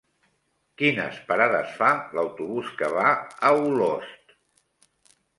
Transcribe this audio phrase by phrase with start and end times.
[0.81, 1.89] Quines parades fa
[2.19, 3.11] l'autobús que va
[3.49, 4.33] a Olost?